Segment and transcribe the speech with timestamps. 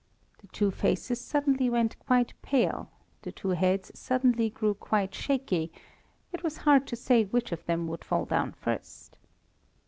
[0.39, 2.89] The two faces suddenly went quite pale,
[3.21, 5.71] the two heads suddenly grew quite shaky;
[6.33, 9.15] it was hard to say which of them would fall down first.